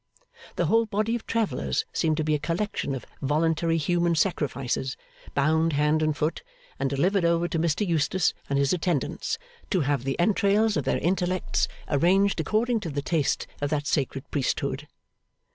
[0.55, 4.97] The whole body of travellers seemed to be a collection of voluntary human sacrifices,
[5.35, 6.41] bound hand and foot,
[6.79, 9.37] and delivered over to Mr Eustace and his attendants,
[9.69, 14.23] to have the entrails of their intellects arranged according to the taste of that sacred
[14.31, 14.87] priesthood.